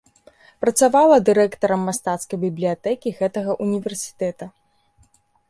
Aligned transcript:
Працавала 0.63 1.17
дырэктарам 1.29 1.81
мастацкай 1.89 2.37
бібліятэкі 2.47 3.15
гэтага 3.21 3.51
ўніверсітэта. 3.63 4.43